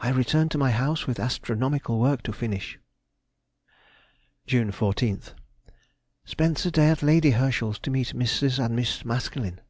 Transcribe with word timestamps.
I 0.00 0.08
returned 0.08 0.50
to 0.50 0.58
my 0.58 0.72
house 0.72 1.06
with 1.06 1.20
astronomical 1.20 2.00
work 2.00 2.24
to 2.24 2.32
finish. 2.32 2.80
June 4.44 4.72
14th.—Spent 4.72 6.58
the 6.58 6.70
day 6.72 6.88
at 6.90 7.04
Lady 7.04 7.30
Herschel's 7.30 7.78
to 7.86 7.90
meet 7.92 8.08
Mrs. 8.08 8.58
and 8.58 8.74
Miss 8.74 9.04
Maskelyne. 9.04 9.60